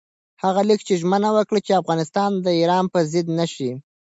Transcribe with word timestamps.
هغه 0.43 0.61
لیک 0.67 0.81
کې 0.87 0.95
ژمنه 1.01 1.29
وکړه 1.35 1.59
چې 1.65 1.79
افغانستان 1.81 2.31
د 2.39 2.47
ایران 2.59 2.85
پر 2.93 3.03
ضد 3.13 3.27
نه 3.39 3.45
شي. 3.53 3.71